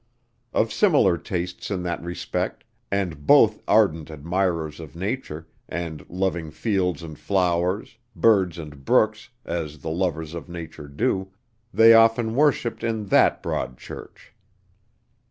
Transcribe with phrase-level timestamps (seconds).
[0.51, 7.03] Of similar tastes in that respect, and both ardent admirers of nature, and loving fields
[7.03, 11.29] and flowers, birds and brooks, as the lovers of nature do,
[11.71, 14.33] they often worshipped in that broad church.